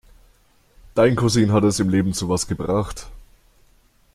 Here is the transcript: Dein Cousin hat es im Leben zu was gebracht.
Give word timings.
Dein 0.95 1.15
Cousin 1.15 1.51
hat 1.53 1.63
es 1.63 1.79
im 1.79 1.89
Leben 1.89 2.13
zu 2.15 2.27
was 2.27 2.47
gebracht. 2.47 3.05